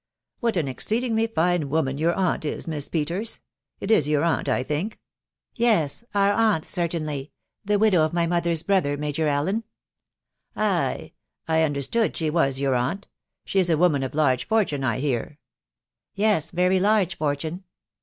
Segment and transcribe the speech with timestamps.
[0.39, 3.39] What an exceedingly fine woman your aunt is, Miss Peters!....
[3.79, 4.97] It is your aunt, I think?""
[5.53, 6.03] Yes....
[6.15, 7.33] our aunt, certainty.......
[7.65, 9.63] die widow of way mo ther's brother, Major Allen.""
[10.55, 11.13] Ay,....
[11.47, 13.03] I understood she was jma aartt...»
[13.45, 15.37] She ds a woman of large fortune, I hear?
[16.15, 17.63] ""Yes, very large fortune."